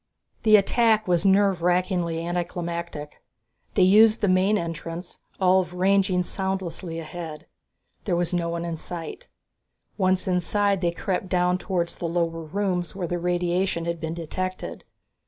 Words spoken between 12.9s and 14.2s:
where the radiation had been